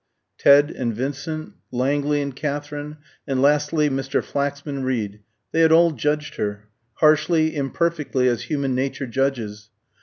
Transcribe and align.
Ted 0.39 0.71
and 0.71 0.95
Vincent, 0.95 1.53
Langley 1.71 2.23
and 2.23 2.35
Katherine, 2.35 2.97
and 3.27 3.39
lastly 3.39 3.87
Mr. 3.87 4.23
Flaxman 4.23 4.83
Reed, 4.83 5.19
they 5.51 5.59
had 5.61 5.71
all 5.71 5.91
judged 5.91 6.37
her 6.37 6.67
harshly, 6.93 7.55
imperfectly, 7.55 8.27
as 8.27 8.41
human 8.45 8.73
nature 8.73 9.05
judges. 9.05 9.69